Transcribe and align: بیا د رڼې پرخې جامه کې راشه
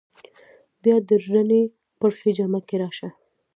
بیا 0.81 0.95
د 1.07 1.09
رڼې 1.27 1.61
پرخې 1.99 2.29
جامه 2.37 2.59
کې 2.67 2.75
راشه 2.81 3.09